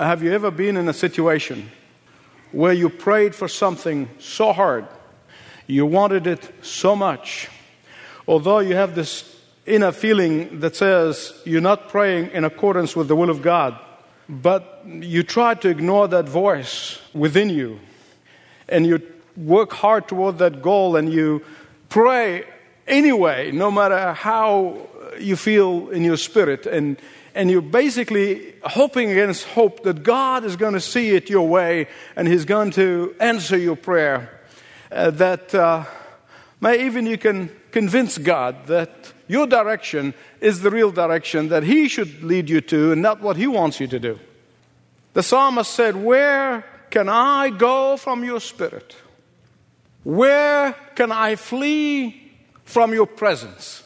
[0.00, 1.70] Have you ever been in a situation
[2.52, 4.86] where you prayed for something so hard,
[5.66, 7.50] you wanted it so much,
[8.26, 9.36] although you have this
[9.66, 13.78] inner feeling that says you're not praying in accordance with the will of God,
[14.26, 17.78] but you try to ignore that voice within you
[18.70, 19.02] and you
[19.36, 21.44] work hard toward that goal and you
[21.90, 22.46] pray
[22.86, 24.78] anyway, no matter how
[25.18, 26.64] you feel in your spirit.
[26.64, 26.96] And,
[27.34, 31.86] and you're basically hoping against hope that God is going to see it your way
[32.16, 34.40] and He's going to answer your prayer.
[34.90, 35.84] Uh, that uh,
[36.60, 41.88] may even you can convince God that your direction is the real direction that He
[41.88, 44.18] should lead you to and not what He wants you to do.
[45.12, 48.96] The psalmist said, Where can I go from your spirit?
[50.02, 52.32] Where can I flee
[52.64, 53.84] from your presence?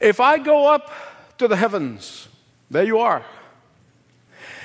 [0.00, 0.92] If I go up
[1.38, 2.28] to the heavens,
[2.70, 3.24] there you are.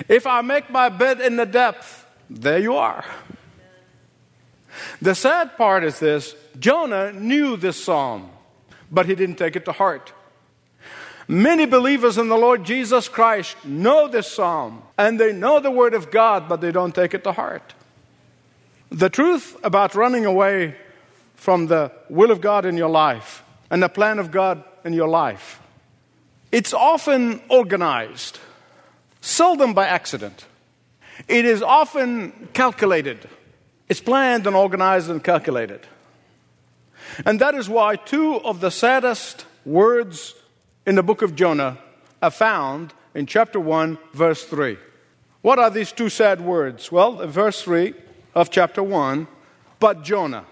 [0.08, 3.04] If I make my bed in the depth, there you are.
[5.02, 8.30] The sad part is this Jonah knew this psalm,
[8.92, 10.14] but he didn't take it to heart.
[11.28, 15.94] Many believers in the Lord Jesus Christ know this psalm and they know the Word
[15.94, 17.76] of God, but they don't take it to heart.
[18.90, 20.76] The truth about running away
[21.36, 25.08] from the will of God in your life and the plan of God in your
[25.08, 25.62] life,
[26.52, 28.40] it's often organized,
[29.22, 30.46] seldom by accident.
[31.28, 33.28] It is often calculated.
[33.88, 35.86] It's planned and organized and calculated.
[37.26, 40.36] And that is why two of the saddest words
[40.86, 41.78] in the book of Jonah
[42.22, 44.78] are found in chapter 1, verse 3.
[45.42, 46.92] What are these two sad words?
[46.92, 47.94] Well, verse 3
[48.36, 49.28] of chapter 1,
[49.80, 50.46] but Jonah.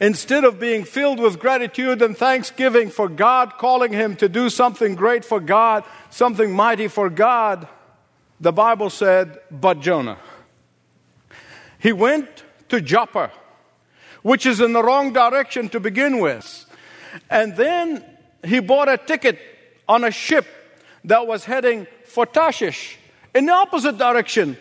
[0.00, 4.94] Instead of being filled with gratitude and thanksgiving for God calling him to do something
[4.94, 7.68] great for God, something mighty for God,
[8.40, 10.16] the Bible said, but Jonah.
[11.78, 13.30] He went to Joppa,
[14.22, 16.64] which is in the wrong direction to begin with.
[17.28, 18.04] And then
[18.42, 19.38] he bought a ticket
[19.86, 20.46] on a ship
[21.04, 22.96] that was heading for Tarshish
[23.34, 24.56] in the opposite direction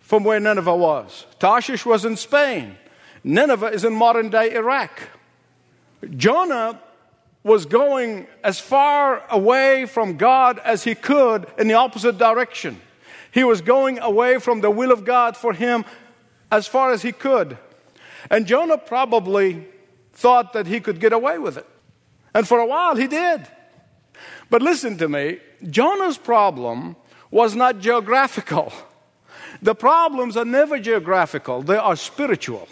[0.00, 1.26] from where Nineveh was.
[1.38, 2.76] Tarshish was in Spain,
[3.22, 5.08] Nineveh is in modern day Iraq.
[6.16, 6.80] Jonah
[7.42, 12.80] was going as far away from God as he could in the opposite direction.
[13.30, 15.84] He was going away from the will of God for him
[16.50, 17.56] as far as he could.
[18.30, 19.66] And Jonah probably
[20.12, 21.66] thought that he could get away with it.
[22.34, 23.46] And for a while he did.
[24.50, 25.38] But listen to me
[25.68, 26.96] Jonah's problem
[27.30, 28.72] was not geographical.
[29.62, 32.68] The problems are never geographical, they are spiritual.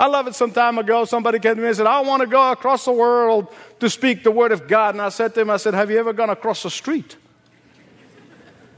[0.00, 1.04] I love it some time ago.
[1.04, 4.24] Somebody came to me and said, I want to go across the world to speak
[4.24, 4.94] the word of God.
[4.94, 7.18] And I said to him, I said, Have you ever gone across the street?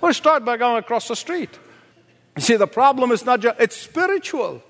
[0.00, 1.56] Well, start by going across the street.
[2.34, 4.64] You see, the problem is not just, it's spiritual.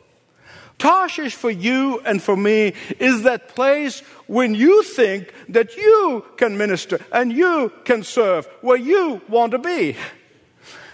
[0.76, 6.58] Tarshish for you and for me is that place when you think that you can
[6.58, 9.96] minister and you can serve where you want to be.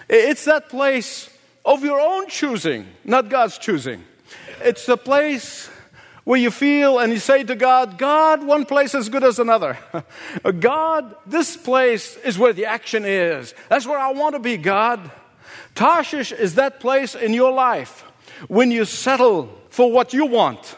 [0.07, 1.29] It's that place
[1.65, 4.05] of your own choosing, not God's choosing.
[4.61, 5.69] It's the place
[6.23, 9.77] where you feel and you say to God, God, one place is good as another.
[10.59, 13.53] God, this place is where the action is.
[13.67, 15.11] That's where I want to be, God.
[15.75, 18.05] Tarshish is that place in your life
[18.47, 20.75] when you settle for what you want.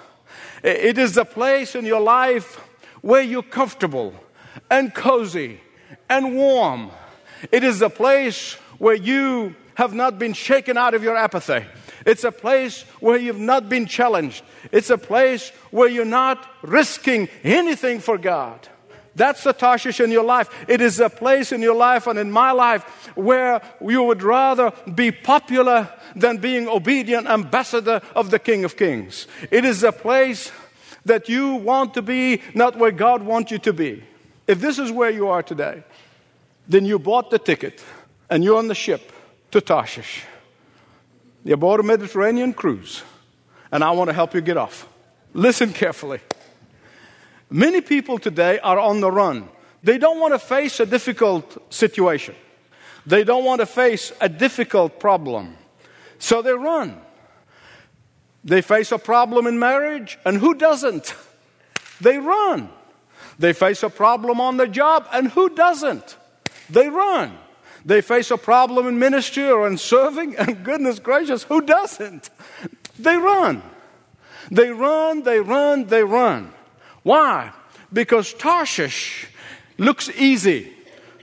[0.64, 2.56] It is a place in your life
[3.02, 4.14] where you're comfortable
[4.70, 5.60] and cozy
[6.10, 6.92] and warm.
[7.52, 11.66] It is a place where you have not been shaken out of your apathy.
[12.06, 14.44] It's a place where you've not been challenged.
[14.72, 18.68] It's a place where you're not risking anything for God.
[19.16, 20.50] That's the Tarshish in your life.
[20.68, 22.84] It is a place in your life and in my life
[23.16, 29.28] where you would rather be popular than being obedient ambassador of the King of Kings.
[29.50, 30.52] It is a place
[31.04, 34.04] that you want to be, not where God wants you to be.
[34.48, 35.84] If this is where you are today,
[36.68, 37.84] then you bought the ticket
[38.30, 39.12] and you're on the ship
[39.52, 40.24] to Tarshish.
[41.44, 43.04] You bought a Mediterranean cruise,
[43.72, 44.88] and I want to help you get off.
[45.34, 46.20] Listen carefully.
[47.50, 49.50] Many people today are on the run.
[49.84, 52.36] They don't want to face a difficult situation.
[53.06, 55.58] They don't want to face a difficult problem.
[56.20, 57.02] So they run.
[58.44, 61.16] They face a problem in marriage, and who doesn't?
[62.00, 62.70] They run.
[63.40, 66.16] They face a problem on the job, and who doesn't?
[66.70, 67.38] They run.
[67.86, 72.30] They face a problem in ministry or in serving, and goodness gracious, who doesn't?
[73.00, 73.64] They run.
[74.52, 76.54] They run, they run, they run.
[77.04, 77.52] Why?
[77.92, 79.28] Because Tarshish
[79.78, 80.74] looks easy,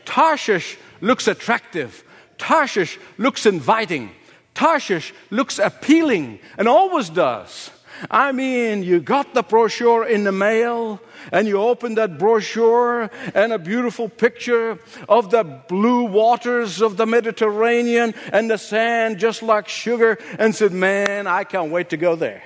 [0.04, 2.02] Tarshish looks attractive,
[2.38, 4.10] Tarshish looks inviting.
[4.54, 7.70] Tarshish looks appealing and always does.
[8.10, 11.00] I mean, you got the brochure in the mail,
[11.32, 14.78] and you opened that brochure, and a beautiful picture
[15.08, 20.72] of the blue waters of the Mediterranean and the sand just like sugar, and said,
[20.72, 22.42] Man, I can't wait to go there.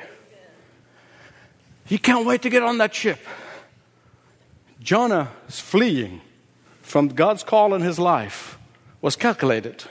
[1.85, 3.19] He can't wait to get on that ship.
[4.81, 6.21] Jonah is fleeing
[6.81, 8.59] from God's call in his life
[9.01, 9.85] was calculated.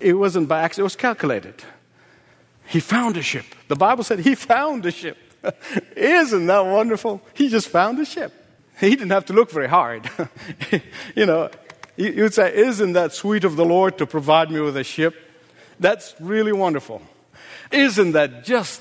[0.00, 1.62] It wasn't by accident, it was calculated.
[2.70, 3.44] He found a ship.
[3.66, 5.18] The Bible said he found a ship.
[5.96, 7.20] Isn't that wonderful?
[7.34, 8.32] He just found a ship.
[8.78, 10.08] He didn't have to look very hard.
[11.16, 11.50] you know,
[11.96, 15.16] you would say, Isn't that sweet of the Lord to provide me with a ship?
[15.80, 17.02] That's really wonderful.
[17.72, 18.80] Isn't that just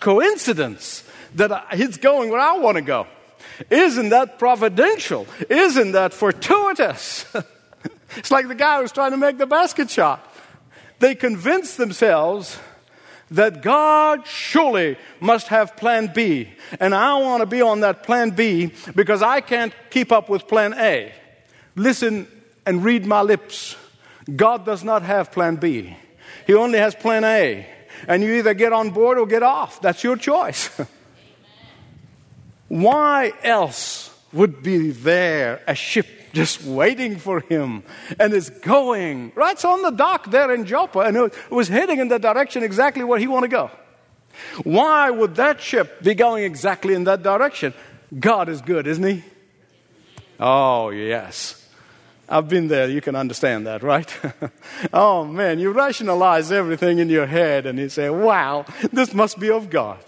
[0.00, 1.02] coincidence
[1.36, 3.06] that he's going where I want to go?
[3.70, 5.26] Isn't that providential?
[5.48, 7.24] Isn't that fortuitous?
[8.16, 10.26] it's like the guy who's trying to make the basket shot.
[10.98, 12.58] They convince themselves
[13.30, 16.50] that God surely must have plan B.
[16.80, 20.48] And I want to be on that plan B because I can't keep up with
[20.48, 21.12] plan A.
[21.76, 22.26] Listen
[22.66, 23.76] and read my lips.
[24.34, 25.96] God does not have plan B,
[26.46, 27.66] He only has plan A.
[28.08, 29.82] And you either get on board or get off.
[29.82, 30.70] That's your choice.
[32.68, 37.82] Why else would be there a ship just waiting for him
[38.18, 41.98] and it's going right it's on the dock there in Joppa and it was heading
[41.98, 43.70] in the direction exactly where he wanted to go.
[44.62, 47.74] Why would that ship be going exactly in that direction?
[48.18, 49.24] God is good, isn't he?
[50.38, 51.56] Oh, yes.
[52.28, 52.88] I've been there.
[52.88, 54.08] You can understand that, right?
[54.92, 59.50] oh, man, you rationalize everything in your head and you say, wow, this must be
[59.50, 59.98] of God.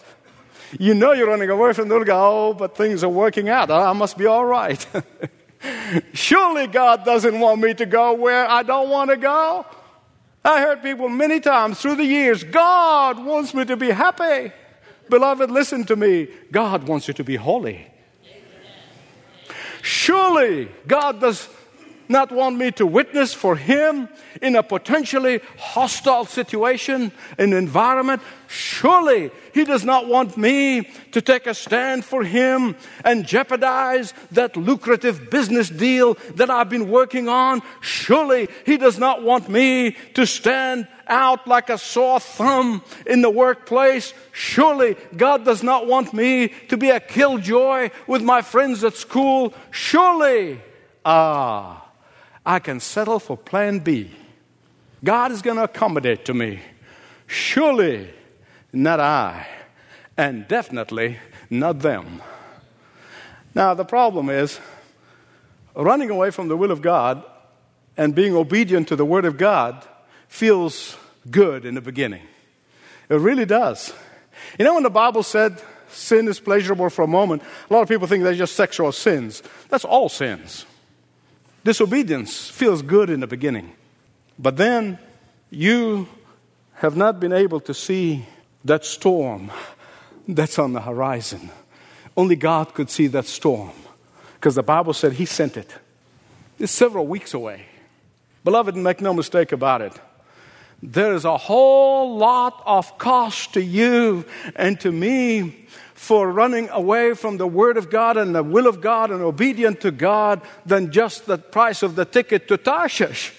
[0.78, 2.08] You know you're running away from the Lord.
[2.10, 3.70] Oh, but things are working out.
[3.70, 4.86] I must be all right.
[6.12, 9.66] Surely God doesn't want me to go where I don't want to go.
[10.44, 14.52] I heard people many times through the years God wants me to be happy.
[15.08, 16.28] Beloved, listen to me.
[16.50, 17.86] God wants you to be holy.
[19.82, 21.48] Surely God does
[22.12, 24.08] not want me to witness for Him
[24.40, 28.22] in a potentially hostile situation, an environment.
[28.46, 34.56] Surely He does not want me to take a stand for Him and jeopardize that
[34.56, 37.62] lucrative business deal that I've been working on.
[37.80, 43.30] Surely He does not want me to stand out like a sore thumb in the
[43.30, 44.14] workplace.
[44.32, 49.52] Surely God does not want me to be a killjoy with my friends at school.
[49.70, 50.60] Surely,
[51.04, 51.81] ah,
[52.44, 54.10] I can settle for plan B.
[55.04, 56.60] God is going to accommodate to me.
[57.26, 58.10] Surely
[58.72, 59.46] not I,
[60.16, 61.18] and definitely
[61.50, 62.22] not them.
[63.54, 64.58] Now, the problem is
[65.74, 67.24] running away from the will of God
[67.96, 69.86] and being obedient to the Word of God
[70.28, 70.96] feels
[71.30, 72.22] good in the beginning.
[73.08, 73.92] It really does.
[74.58, 77.88] You know, when the Bible said sin is pleasurable for a moment, a lot of
[77.88, 79.42] people think they're just sexual sins.
[79.68, 80.64] That's all sins.
[81.64, 83.72] Disobedience feels good in the beginning,
[84.38, 84.98] but then
[85.50, 86.08] you
[86.74, 88.26] have not been able to see
[88.64, 89.50] that storm
[90.26, 91.50] that's on the horizon.
[92.16, 93.72] Only God could see that storm
[94.34, 95.72] because the Bible said He sent it.
[96.58, 97.66] It's several weeks away.
[98.44, 99.92] Beloved, make no mistake about it.
[100.82, 104.24] There is a whole lot of cost to you
[104.56, 105.66] and to me
[106.02, 109.82] for running away from the Word of God and the will of God and obedient
[109.82, 113.32] to God than just the price of the ticket to Tarshish.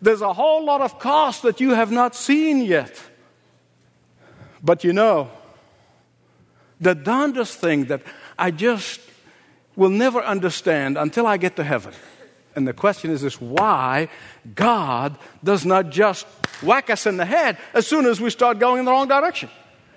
[0.00, 3.02] There's a whole lot of cost that you have not seen yet.
[4.62, 5.30] But you know,
[6.80, 8.00] the darndest thing that
[8.38, 9.02] I just
[9.76, 11.92] will never understand until I get to heaven.
[12.56, 14.08] And the question is this why
[14.54, 16.26] God does not just
[16.62, 19.50] whack us in the head as soon as we start going in the wrong direction.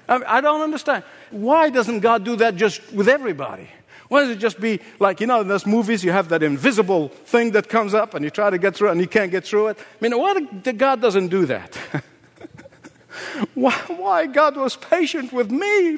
[0.08, 1.04] I, don't understand.
[1.32, 3.70] Why doesn't God do that just with everybody?
[4.10, 7.08] Why does it just be like, you know, in those movies, you have that invisible
[7.08, 9.46] thing that comes up and you try to get through it and you can't get
[9.46, 9.80] through it?
[9.80, 11.76] I mean, why God doesn't do that?
[13.54, 15.98] why, why God was patient with me?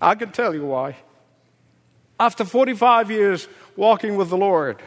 [0.00, 0.96] I can tell you why.
[2.20, 4.80] After 45 years walking with the Lord,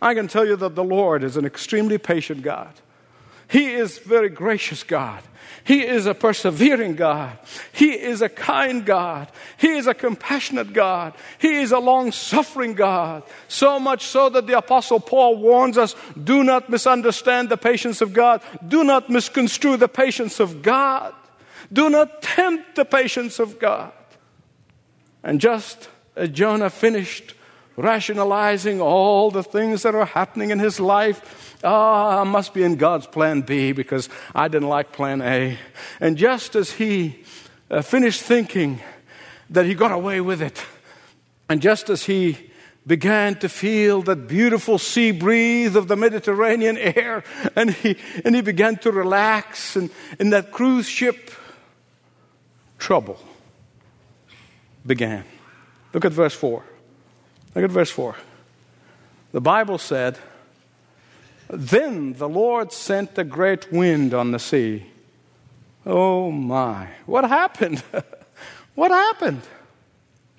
[0.00, 2.72] I can tell you that the Lord is an extremely patient God.
[3.48, 5.22] He is very gracious God.
[5.64, 7.38] He is a persevering God.
[7.72, 9.30] He is a kind God.
[9.56, 11.14] He is a compassionate God.
[11.38, 13.22] He is a long suffering God.
[13.48, 18.12] So much so that the Apostle Paul warns us do not misunderstand the patience of
[18.12, 18.42] God.
[18.66, 21.14] Do not misconstrue the patience of God.
[21.72, 23.92] Do not tempt the patience of God.
[25.22, 27.34] And just as Jonah finished
[27.76, 31.53] rationalizing all the things that are happening in his life.
[31.64, 35.58] Oh, I must be in God's plan B because I didn't like plan A.
[35.98, 37.24] And just as he
[37.70, 38.80] uh, finished thinking
[39.48, 40.62] that he got away with it,
[41.48, 42.50] and just as he
[42.86, 47.24] began to feel that beautiful sea breeze of the Mediterranean air,
[47.56, 49.88] and he, and he began to relax, and
[50.20, 51.30] in that cruise ship,
[52.78, 53.18] trouble
[54.84, 55.24] began.
[55.94, 56.62] Look at verse 4.
[57.54, 58.16] Look at verse 4.
[59.32, 60.18] The Bible said,
[61.56, 64.86] Then the Lord sent a great wind on the sea.
[65.86, 66.88] Oh my.
[67.06, 67.82] What happened?
[68.74, 69.42] what happened?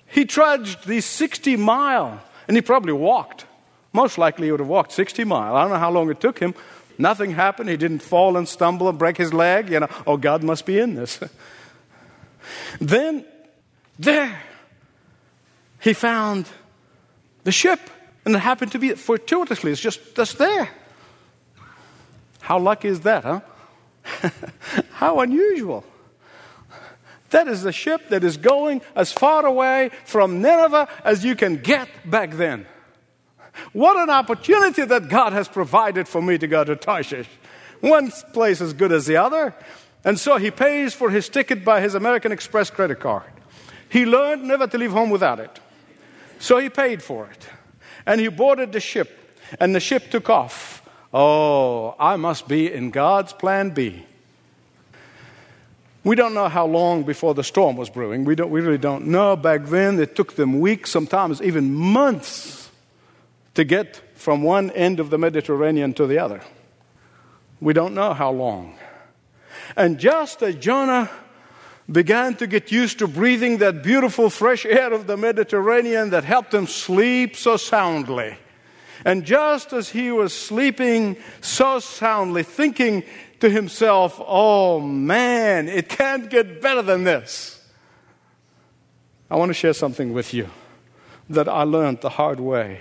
[0.06, 3.46] He trudged these 60 mile, and he probably walked.
[3.92, 5.56] Most likely he would have walked 60 mile.
[5.56, 6.54] I don't know how long it took him.
[6.98, 7.70] Nothing happened.
[7.70, 9.70] He didn't fall and stumble and break his leg.
[9.70, 11.18] You know, oh, God must be in this.
[12.80, 13.24] then,
[13.98, 14.42] there,
[15.80, 16.46] he found
[17.44, 17.80] the ship,
[18.24, 20.68] and it happened to be fortuitously, it's just, just there.
[22.46, 23.40] How lucky is that, huh?
[24.92, 25.82] How unusual.
[27.30, 31.56] That is the ship that is going as far away from Nineveh as you can
[31.56, 32.66] get back then.
[33.72, 37.26] What an opportunity that God has provided for me to go to Tarshish.
[37.80, 39.52] One place as good as the other.
[40.04, 43.28] And so he pays for his ticket by his American Express credit card.
[43.88, 45.58] He learned never to leave home without it.
[46.38, 47.48] So he paid for it.
[48.06, 50.85] And he boarded the ship, and the ship took off.
[51.18, 54.04] Oh, I must be in God's plan B.
[56.04, 58.26] We don't know how long before the storm was brewing.
[58.26, 59.34] We, don't, we really don't know.
[59.34, 62.70] Back then, it took them weeks, sometimes even months,
[63.54, 66.42] to get from one end of the Mediterranean to the other.
[67.62, 68.76] We don't know how long.
[69.74, 71.08] And just as Jonah
[71.90, 76.52] began to get used to breathing that beautiful fresh air of the Mediterranean that helped
[76.52, 78.36] him sleep so soundly.
[79.06, 83.04] And just as he was sleeping so soundly, thinking
[83.38, 87.64] to himself, oh man, it can't get better than this.
[89.30, 90.50] I want to share something with you
[91.30, 92.80] that I learned the hard way.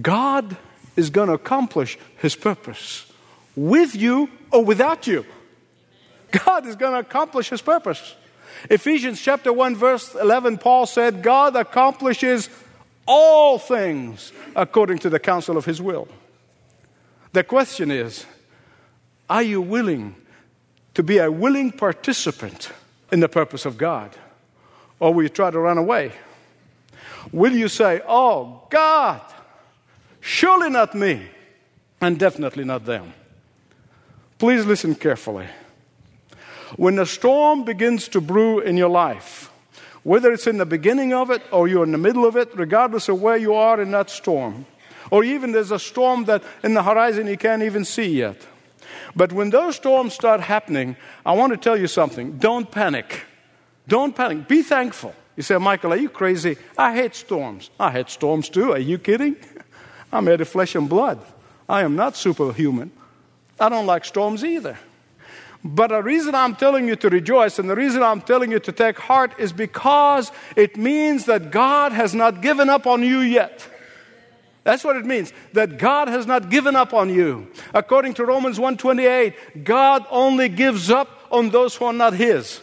[0.00, 0.56] God
[0.96, 3.12] is going to accomplish his purpose
[3.54, 5.26] with you or without you.
[6.30, 8.14] God is going to accomplish his purpose.
[8.70, 12.48] Ephesians chapter 1 verse 11 Paul said God accomplishes
[13.08, 16.06] all things according to the counsel of his will.
[17.32, 18.26] The question is
[19.28, 20.14] are you willing
[20.94, 22.70] to be a willing participant
[23.10, 24.16] in the purpose of God?
[25.00, 26.12] Or will you try to run away?
[27.32, 29.20] Will you say, Oh, God,
[30.20, 31.26] surely not me,
[32.00, 33.12] and definitely not them?
[34.38, 35.46] Please listen carefully.
[36.76, 39.50] When a storm begins to brew in your life,
[40.02, 43.08] whether it's in the beginning of it or you're in the middle of it, regardless
[43.08, 44.66] of where you are in that storm,
[45.10, 48.46] or even there's a storm that in the horizon you can't even see yet.
[49.16, 52.38] But when those storms start happening, I want to tell you something.
[52.38, 53.22] Don't panic.
[53.86, 54.48] Don't panic.
[54.48, 55.14] Be thankful.
[55.36, 56.56] You say, Michael, are you crazy?
[56.76, 57.70] I hate storms.
[57.78, 58.72] I hate storms too.
[58.72, 59.36] Are you kidding?
[60.12, 61.20] I'm made of flesh and blood.
[61.68, 62.90] I am not superhuman.
[63.60, 64.78] I don't like storms either.
[65.64, 68.72] But the reason I'm telling you to rejoice and the reason I'm telling you to
[68.72, 73.66] take heart is because it means that God has not given up on you yet.
[74.62, 77.48] That's what it means that God has not given up on you.
[77.74, 82.60] According to Romans 1:28, God only gives up on those who are not his.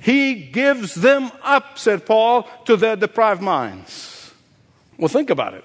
[0.00, 4.32] He gives them up, said Paul, to their deprived minds.
[4.98, 5.64] Well, think about it.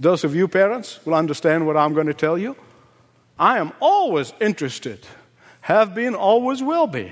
[0.00, 2.56] Those of you parents will understand what I'm going to tell you.
[3.38, 5.06] I am always interested
[5.62, 7.10] have been, always will be,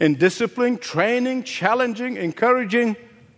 [0.00, 2.96] in disciplining, training, challenging, encouraging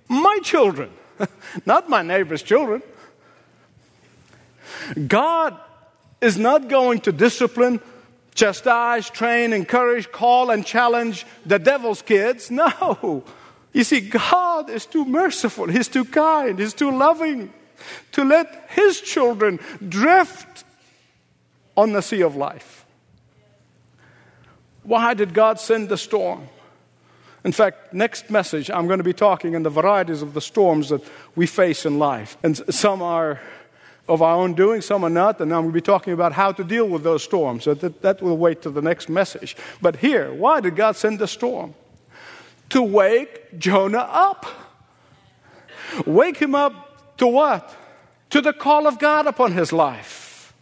[0.09, 0.91] my children,
[1.67, 2.83] not my neighbor's children.
[5.07, 5.59] God
[6.21, 7.81] is not going to discipline,
[8.35, 12.51] chastise, train, encourage, call, and challenge the devil's kids.
[12.51, 13.25] No.
[13.73, 17.53] You see, God is too merciful, He's too kind, He's too loving
[18.13, 20.65] to let His children drift
[21.77, 22.80] on the sea of life.
[24.83, 26.49] Why did God send the storm?
[27.45, 30.91] In fact, next message, I'm going to be talking in the varieties of the storms
[30.91, 31.03] that
[31.35, 32.37] we face in life.
[32.43, 33.41] And some are
[34.09, 35.41] of our own doing, some are not.
[35.41, 37.65] And I'm going to be talking about how to deal with those storms.
[37.65, 39.57] So that, that will wait to the next message.
[39.81, 41.75] But here, why did God send the storm?
[42.71, 44.47] To wake Jonah up.
[46.07, 47.75] Wake him up to what?
[48.31, 50.55] To the call of God upon his life,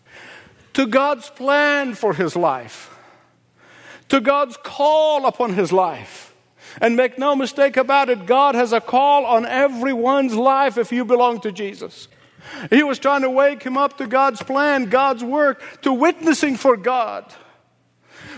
[0.72, 2.87] to God's plan for his life
[4.08, 6.34] to God's call upon his life.
[6.80, 11.04] And make no mistake about it, God has a call on everyone's life if you
[11.04, 12.08] belong to Jesus.
[12.70, 16.76] He was trying to wake him up to God's plan, God's work, to witnessing for
[16.76, 17.24] God.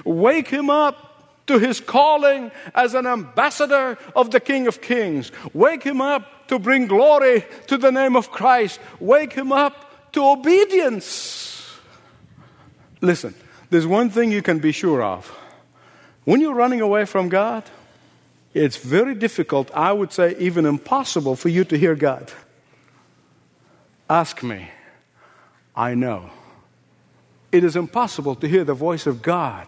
[0.05, 5.33] Wake him up to his calling as an ambassador of the King of Kings.
[5.53, 8.81] Wake him up to bring glory to the name of Christ.
[9.01, 11.77] Wake him up to obedience.
[13.01, 13.35] Listen,
[13.71, 15.37] there's one thing you can be sure of.
[16.31, 17.65] When you're running away from God,
[18.55, 22.33] it's very difficult, I would say even impossible, for you to hear God.
[24.09, 24.71] Ask me.
[25.75, 26.31] I know.
[27.51, 29.67] It is impossible to hear the voice of God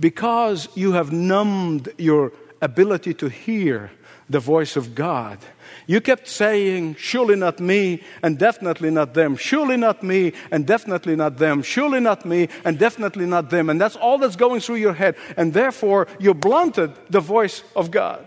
[0.00, 3.92] because you have numbed your ability to hear
[4.28, 5.38] the voice of God.
[5.86, 9.36] You kept saying, Surely not me, and definitely not them.
[9.36, 11.62] Surely not me, and definitely not them.
[11.62, 13.68] Surely not me, and definitely not them.
[13.68, 15.16] And that's all that's going through your head.
[15.36, 18.26] And therefore, you blunted the voice of God.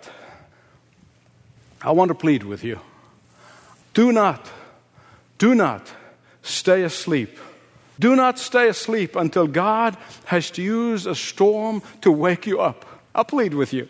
[1.82, 2.80] I want to plead with you.
[3.94, 4.50] Do not,
[5.38, 5.92] do not
[6.42, 7.38] stay asleep.
[8.00, 9.96] Do not stay asleep until God
[10.26, 12.86] has to use a storm to wake you up.
[13.14, 13.88] I plead with you.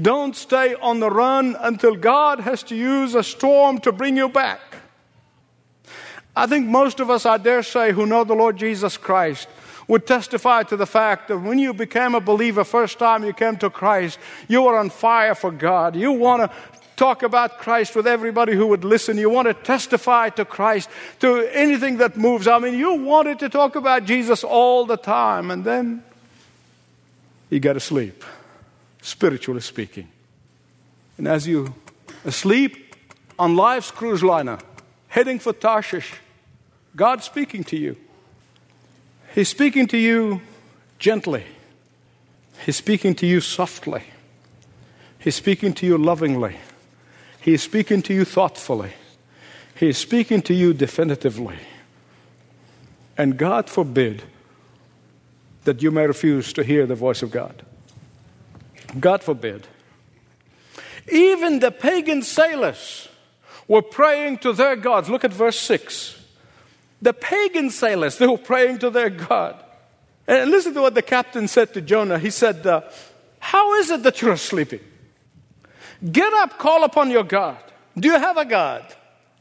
[0.00, 4.28] Don't stay on the run until God has to use a storm to bring you
[4.28, 4.60] back.
[6.34, 9.48] I think most of us, I dare say, who know the Lord Jesus Christ,
[9.88, 13.56] would testify to the fact that when you became a believer, first time you came
[13.58, 14.18] to Christ,
[14.48, 15.96] you were on fire for God.
[15.96, 16.56] You want to
[16.96, 19.16] talk about Christ with everybody who would listen.
[19.16, 22.48] You want to testify to Christ, to anything that moves.
[22.48, 26.02] I mean, you wanted to talk about Jesus all the time, and then
[27.48, 28.24] you got to sleep,
[29.06, 30.08] spiritually speaking.
[31.16, 31.72] And as you
[32.24, 32.96] asleep
[33.38, 34.58] on life's cruise liner,
[35.08, 36.14] heading for Tarshish,
[36.96, 37.96] God's speaking to you.
[39.34, 40.40] He's speaking to you
[40.98, 41.44] gently.
[42.64, 44.02] He's speaking to you softly.
[45.18, 46.56] He's speaking to you lovingly.
[47.40, 48.92] He is speaking to you thoughtfully.
[49.76, 51.58] He is speaking to you definitively.
[53.16, 54.24] And God forbid
[55.64, 57.64] that you may refuse to hear the voice of God.
[58.98, 59.66] God forbid.
[61.10, 63.08] Even the pagan sailors
[63.68, 65.08] were praying to their gods.
[65.08, 66.20] Look at verse 6.
[67.02, 69.62] The pagan sailors, they were praying to their God.
[70.26, 72.18] And listen to what the captain said to Jonah.
[72.18, 72.82] He said, uh,
[73.38, 74.80] How is it that you're sleeping?
[76.10, 77.58] Get up, call upon your God.
[77.96, 78.84] Do you have a God?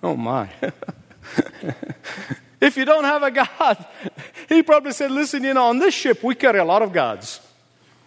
[0.04, 0.50] Oh my.
[2.62, 3.86] if you don't have a God,
[4.50, 7.40] he probably said, Listen, you know, on this ship we carry a lot of gods.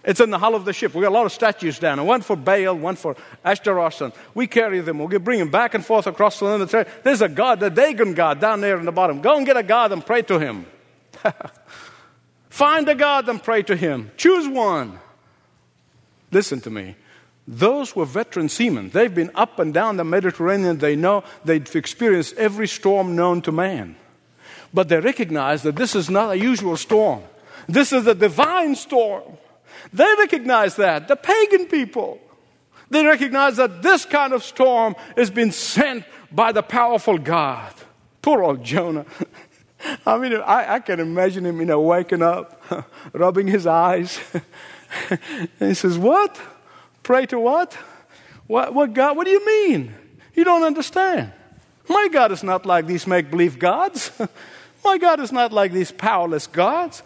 [0.08, 0.94] It's in the hull of the ship.
[0.94, 4.46] We got a lot of statues down, one for Baal, one for Ashtaroth, and we
[4.46, 5.00] carry them.
[5.00, 6.66] We bring them back and forth across the land.
[7.02, 9.20] There's a god, the Dagon god, down there in the bottom.
[9.20, 10.64] Go and get a god and pray to him.
[12.48, 14.10] Find a god and pray to him.
[14.16, 14.98] Choose one.
[16.32, 16.96] Listen to me.
[17.46, 18.88] Those were veteran seamen.
[18.88, 20.78] They've been up and down the Mediterranean.
[20.78, 23.94] They know they've experienced every storm known to man.
[24.72, 27.24] But they recognize that this is not a usual storm.
[27.68, 29.36] This is a divine storm.
[29.92, 31.08] They recognize that.
[31.08, 32.20] The pagan people.
[32.90, 37.72] They recognize that this kind of storm has been sent by the powerful God.
[38.22, 39.06] Poor old Jonah.
[40.06, 42.62] I mean, I, I, can imagine him, you know, waking up,
[43.12, 44.18] rubbing his eyes.
[45.10, 45.20] and
[45.60, 46.40] he says, What?
[47.02, 47.74] Pray to what?
[48.48, 49.16] What, what God?
[49.16, 49.94] What do you mean?
[50.34, 51.32] You don't understand.
[51.88, 54.10] My God is not like these make believe gods.
[54.84, 57.02] My God is not like these powerless gods.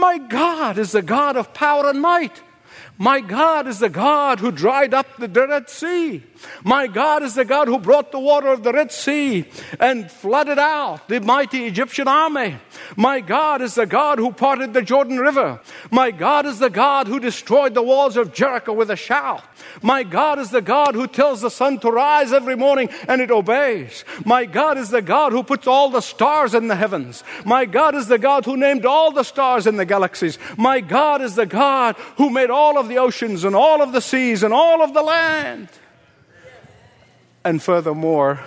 [0.00, 2.42] My God is the God of power and might.
[3.00, 6.22] My God is the God who dried up the Red Sea.
[6.62, 9.46] My God is the God who brought the water of the Red Sea
[9.80, 12.58] and flooded out the mighty Egyptian army.
[12.96, 15.60] My God is the God who parted the Jordan River.
[15.90, 19.42] My God is the God who destroyed the walls of Jericho with a shout.
[19.80, 23.30] My God is the God who tells the sun to rise every morning and it
[23.30, 24.04] obeys.
[24.26, 27.24] My God is the God who puts all the stars in the heavens.
[27.46, 30.38] My God is the God who named all the stars in the galaxies.
[30.58, 34.00] My God is the God who made all of the oceans and all of the
[34.00, 35.68] seas and all of the land.
[37.44, 38.40] And furthermore,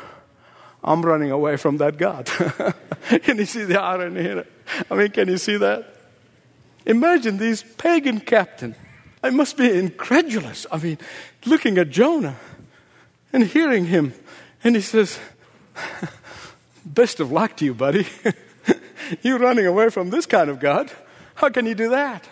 [0.83, 2.25] I'm running away from that God.
[3.23, 4.45] can you see the irony here?
[4.91, 5.95] I mean, can you see that?
[6.85, 8.75] Imagine these pagan captain.
[9.23, 10.65] I must be incredulous.
[10.71, 10.97] I mean,
[11.45, 12.35] looking at Jonah
[13.31, 14.13] and hearing him,
[14.63, 15.17] and he says,
[16.85, 18.05] Best of luck to you, buddy.
[19.21, 20.91] You're running away from this kind of God.
[21.35, 22.27] How can you do that?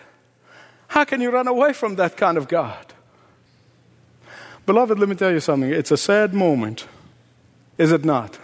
[0.92, 2.92] How can you run away from that kind of God?
[4.66, 5.72] Beloved, let me tell you something.
[5.72, 6.86] It's a sad moment,
[7.78, 8.38] is it not?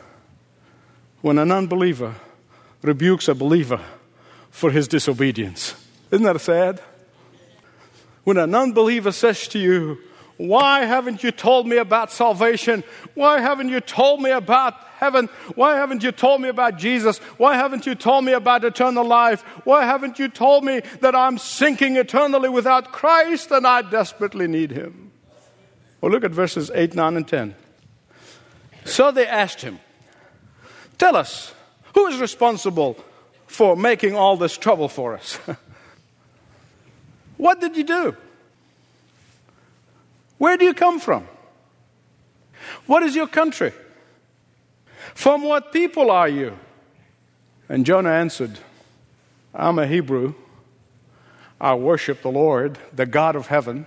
[1.20, 2.14] When an unbeliever
[2.80, 3.82] rebukes a believer
[4.50, 5.74] for his disobedience.
[6.10, 6.80] Isn't that sad?
[8.24, 9.98] When an unbeliever says to you,
[10.38, 12.82] Why haven't you told me about salvation?
[13.12, 15.28] Why haven't you told me about heaven?
[15.54, 17.18] Why haven't you told me about Jesus?
[17.38, 19.42] Why haven't you told me about eternal life?
[19.64, 24.72] Why haven't you told me that I'm sinking eternally without Christ and I desperately need
[24.72, 25.12] Him?
[26.00, 27.54] Well, look at verses 8, 9, and 10.
[28.84, 29.80] So they asked him,
[30.96, 31.54] Tell us,
[31.94, 32.96] who is responsible
[33.46, 35.38] for making all this trouble for us?
[37.36, 38.16] what did you do?
[40.38, 41.26] Where do you come from?
[42.86, 43.72] What is your country?
[45.14, 46.58] From what people are you?
[47.68, 48.58] And Jonah answered,
[49.54, 50.34] I'm a Hebrew.
[51.60, 53.86] I worship the Lord, the God of heaven.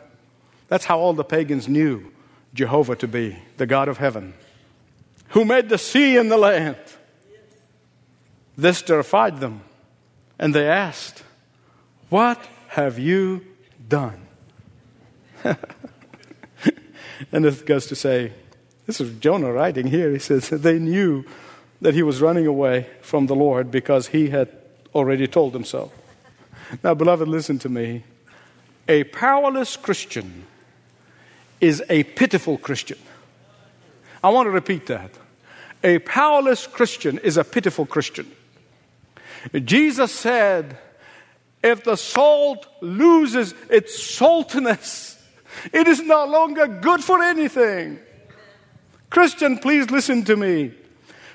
[0.67, 2.11] That's how all the pagans knew
[2.53, 4.33] Jehovah to be, the God of heaven,
[5.29, 6.77] who made the sea and the land.
[8.57, 9.61] This terrified them,
[10.37, 11.23] and they asked,
[12.09, 13.45] What have you
[13.87, 14.27] done?
[17.31, 18.33] and it goes to say,
[18.85, 20.11] this is Jonah writing here.
[20.11, 21.25] He says they knew
[21.81, 24.49] that he was running away from the Lord because he had
[24.93, 25.91] already told them so.
[26.83, 28.05] Now, beloved, listen to me.
[28.87, 30.45] A powerless Christian
[31.59, 32.97] is a pitiful Christian.
[34.23, 35.11] I want to repeat that.
[35.83, 38.31] A powerless Christian is a pitiful Christian.
[39.65, 40.77] Jesus said,
[41.63, 45.19] if the salt loses its saltiness,
[45.73, 47.99] it is no longer good for anything.
[49.11, 50.71] Christian, please listen to me.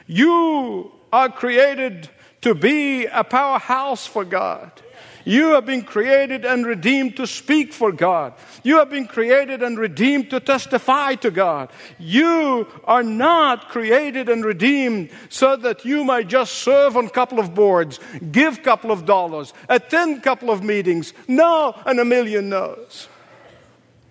[0.07, 2.09] You are created
[2.41, 4.73] to be a powerhouse for God.
[5.27, 8.33] You have been created and redeemed to speak for God.
[8.62, 11.71] You have been created and redeemed to testify to God.
[11.99, 17.41] You are not created and redeemed so that you might just serve on a couple
[17.41, 21.12] of boards, give a couple of dollars, attend a couple of meetings.
[21.29, 23.09] No, and a million no's.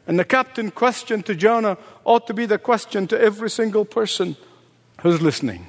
[0.08, 4.38] And the captain question to Jonah ought to be the question to every single person
[5.02, 5.66] who's listening.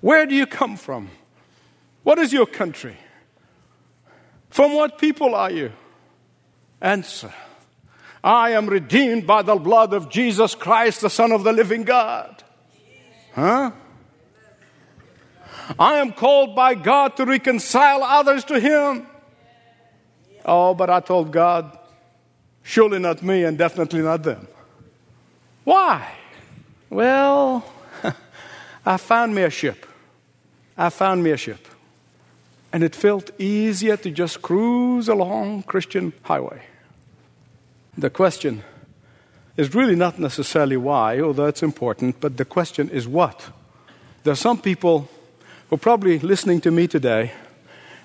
[0.00, 1.10] Where do you come from?
[2.04, 2.96] What is your country?
[4.50, 5.72] From what people are you?
[6.80, 7.32] Answer
[8.22, 12.42] I am redeemed by the blood of Jesus Christ, the Son of the living God.
[13.34, 13.70] Huh?
[15.78, 19.06] I am called by God to reconcile others to Him.
[20.44, 21.78] Oh, but I told God,
[22.68, 24.46] surely not me and definitely not them.
[25.64, 26.06] Why?
[26.90, 27.64] Well,
[28.86, 29.86] I found me a ship.
[30.76, 31.66] I found me a ship.
[32.70, 36.62] And it felt easier to just cruise along Christian highway.
[37.96, 38.62] The question
[39.56, 43.50] is really not necessarily why, although it's important, but the question is what.
[44.24, 45.08] There are some people
[45.68, 47.32] who are probably listening to me today,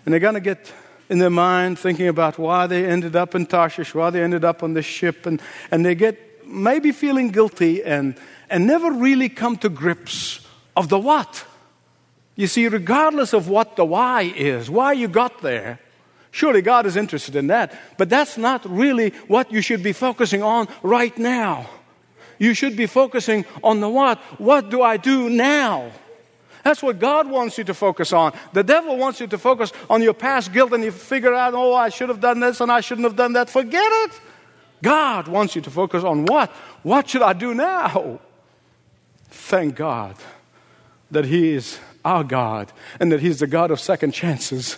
[0.06, 0.71] and they're going to get
[1.13, 4.63] in their mind thinking about why they ended up in Tarshish, why they ended up
[4.63, 8.15] on this ship, and, and they get maybe feeling guilty and,
[8.49, 10.39] and never really come to grips
[10.76, 11.45] of the what.
[12.36, 15.78] You see, regardless of what the why is, why you got there,
[16.32, 17.80] surely God is interested in that.
[17.99, 21.69] But that's not really what you should be focusing on right now.
[22.39, 24.17] You should be focusing on the what.
[24.39, 25.91] What do I do now?
[26.63, 28.34] That's what God wants you to focus on.
[28.54, 31.73] The devil wants you to focus on your past guilt and you figure out, oh,
[31.73, 33.49] I should have done this and I shouldn't have done that.
[33.49, 34.21] Forget it.
[34.82, 36.49] God wants you to focus on what?
[36.84, 38.19] What should I do now?
[39.30, 40.15] Thank God
[41.12, 44.76] that He is our God and that He's the God of second chances.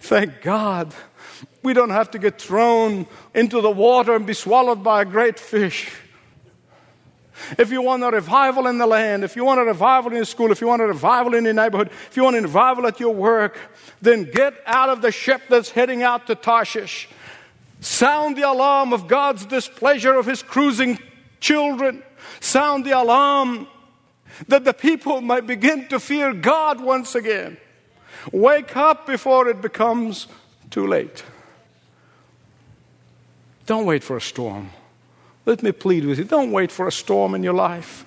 [0.00, 0.94] Thank God
[1.62, 5.38] we don't have to get thrown into the water and be swallowed by a great
[5.38, 5.90] fish.
[7.58, 10.24] If you want a revival in the land, if you want a revival in your
[10.24, 13.00] school, if you want a revival in your neighborhood, if you want a revival at
[13.00, 13.58] your work,
[14.00, 17.08] then get out of the ship that's heading out to Tarshish.
[17.80, 20.98] Sound the alarm of God's displeasure of his cruising
[21.40, 22.02] children.
[22.40, 23.66] Sound the alarm
[24.48, 27.56] that the people might begin to fear God once again.
[28.32, 30.26] Wake up before it becomes
[30.70, 31.24] too late.
[33.66, 34.70] Don't wait for a storm.
[35.46, 38.04] Let me plead with you don't wait for a storm in your life.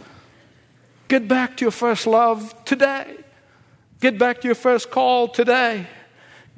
[1.08, 3.17] Get back to your first love today.
[4.00, 5.88] Get back to your first call today.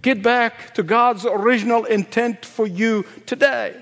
[0.01, 3.75] Get back to God's original intent for you today.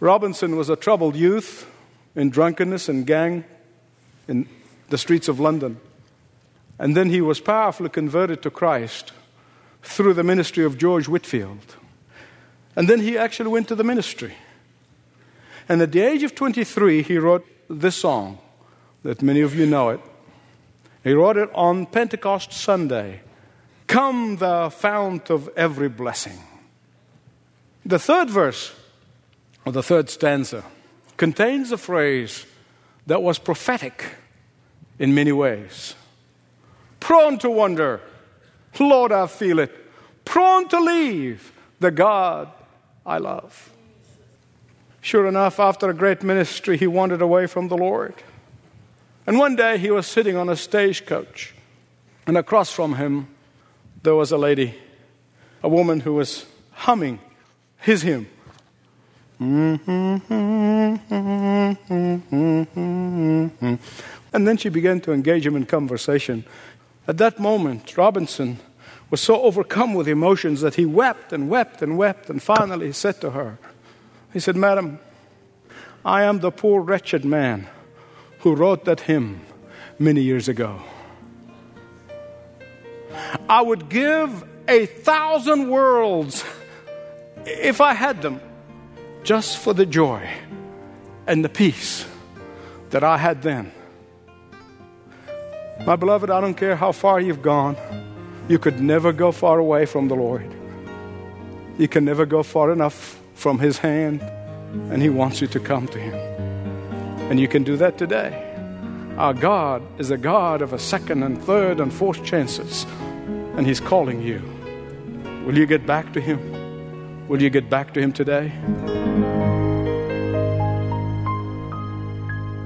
[0.00, 1.70] Robinson was a troubled youth
[2.14, 3.44] in drunkenness and gang
[4.26, 4.48] in
[4.88, 5.78] the streets of London.
[6.78, 9.12] And then he was powerfully converted to Christ
[9.82, 11.76] through the ministry of George Whitefield.
[12.76, 14.34] And then he actually went to the ministry.
[15.68, 18.38] And at the age of 23, he wrote this song
[19.02, 20.00] that many of you know it.
[21.02, 23.20] He wrote it on Pentecost Sunday
[23.86, 26.38] Come, thou fount of every blessing.
[27.84, 28.72] The third verse,
[29.64, 30.64] or the third stanza,
[31.16, 32.46] contains a phrase
[33.06, 34.16] that was prophetic
[34.98, 35.94] in many ways.
[36.98, 38.00] Prone to wonder,
[38.80, 39.70] Lord, I feel it.
[40.24, 42.50] Prone to leave the God
[43.06, 43.70] I love.
[45.00, 48.14] Sure enough, after a great ministry, he wandered away from the Lord.
[49.26, 51.54] And one day he was sitting on a stagecoach,
[52.26, 53.28] and across from him
[54.02, 54.74] there was a lady,
[55.62, 57.18] a woman who was humming
[57.78, 58.28] his hymn.
[64.32, 66.44] And then she began to engage him in conversation.
[67.06, 68.58] At that moment, Robinson
[69.10, 72.92] was so overcome with emotions that he wept and wept and wept, and finally he
[72.92, 73.58] said to her,
[74.32, 74.98] He said, Madam,
[76.04, 77.68] I am the poor wretched man
[78.40, 79.40] who wrote that hymn
[79.98, 80.82] many years ago.
[83.48, 86.44] I would give a thousand worlds
[87.46, 88.40] if I had them
[89.22, 90.28] just for the joy
[91.26, 92.06] and the peace
[92.90, 93.72] that I had then.
[95.86, 97.76] My beloved, I don't care how far you've gone,
[98.48, 100.50] you could never go far away from the Lord.
[101.78, 104.20] You can never go far enough from His hand,
[104.90, 106.14] and He wants you to come to Him.
[107.30, 108.40] And you can do that today.
[109.16, 112.84] Our God is a God of a second and third and fourth chances,
[113.56, 114.42] and He's calling you.
[115.46, 116.38] Will you get back to Him?
[117.28, 118.52] Will you get back to Him today?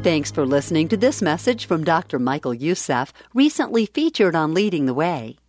[0.02, 2.18] Thanks for listening to this message from Dr.
[2.18, 5.37] Michael Youssef, recently featured on Leading the Way.